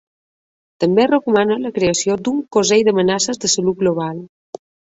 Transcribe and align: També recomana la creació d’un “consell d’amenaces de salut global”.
També 0.83 1.05
recomana 1.09 1.57
la 1.67 1.73
creació 1.75 2.17
d’un 2.29 2.41
“consell 2.59 2.83
d’amenaces 2.89 3.43
de 3.47 3.53
salut 3.59 3.81
global”. 3.87 4.27